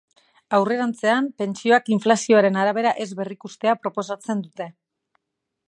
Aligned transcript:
Aurrerantzean, 0.59 1.27
pentsioak 1.41 1.91
inflazioaren 1.95 2.57
arabera 2.63 2.95
ez 3.05 3.07
berrikustea 3.21 3.77
proposatzen 3.85 4.43
dute. 4.47 4.69